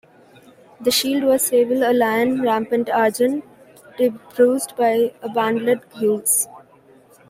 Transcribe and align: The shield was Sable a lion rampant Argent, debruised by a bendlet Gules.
The 0.79 0.89
shield 0.89 1.25
was 1.25 1.43
Sable 1.43 1.83
a 1.83 1.93
lion 1.93 2.41
rampant 2.41 2.89
Argent, 2.89 3.43
debruised 3.99 4.75
by 4.75 5.13
a 5.21 5.29
bendlet 5.29 5.87
Gules. 5.91 6.47